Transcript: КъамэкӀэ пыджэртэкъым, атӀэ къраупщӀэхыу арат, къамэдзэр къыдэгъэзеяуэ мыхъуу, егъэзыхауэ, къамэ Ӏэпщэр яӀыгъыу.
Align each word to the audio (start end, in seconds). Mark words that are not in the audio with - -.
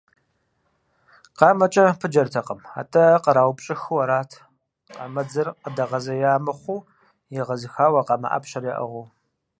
КъамэкӀэ 1.37 1.85
пыджэртэкъым, 1.99 2.59
атӀэ 2.81 3.03
къраупщӀэхыу 3.23 3.99
арат, 4.03 4.31
къамэдзэр 4.95 5.47
къыдэгъэзеяуэ 5.61 6.43
мыхъуу, 6.45 6.85
егъэзыхауэ, 7.39 8.01
къамэ 8.07 8.27
Ӏэпщэр 8.31 8.63
яӀыгъыу. 8.73 9.05